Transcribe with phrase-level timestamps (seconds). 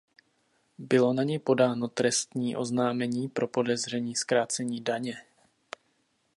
[0.77, 5.17] Bylo na něj podáno trestní oznámení pro podezření z krácení daně.